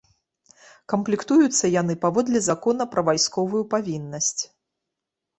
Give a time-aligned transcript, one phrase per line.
[0.93, 4.41] Камплектуюцца яны паводле закона пра вайсковую павіннасць.